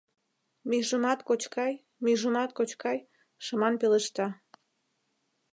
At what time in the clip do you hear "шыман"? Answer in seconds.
3.45-3.73